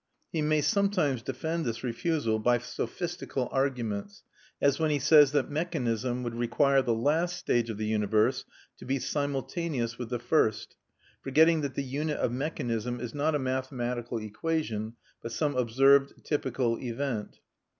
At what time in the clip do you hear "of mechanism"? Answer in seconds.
12.17-12.99